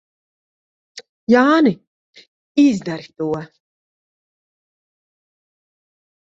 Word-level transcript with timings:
Jāni, 1.33 1.73
izdari 2.63 3.11
to! 3.19 3.29